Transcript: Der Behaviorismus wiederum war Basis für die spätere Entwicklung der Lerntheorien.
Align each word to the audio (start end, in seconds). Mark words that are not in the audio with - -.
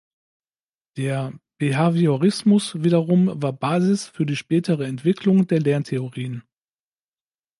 Der 0.97 1.31
Behaviorismus 1.59 2.73
wiederum 2.83 3.39
war 3.39 3.53
Basis 3.53 4.07
für 4.07 4.25
die 4.25 4.35
spätere 4.35 4.87
Entwicklung 4.87 5.45
der 5.45 5.59
Lerntheorien. 5.61 6.41